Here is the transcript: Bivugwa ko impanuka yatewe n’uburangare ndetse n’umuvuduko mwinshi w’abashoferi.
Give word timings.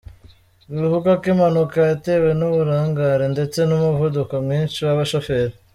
Bivugwa 0.71 1.11
ko 1.19 1.25
impanuka 1.33 1.77
yatewe 1.89 2.29
n’uburangare 2.39 3.25
ndetse 3.33 3.59
n’umuvuduko 3.65 4.33
mwinshi 4.45 4.79
w’abashoferi. 4.87 5.55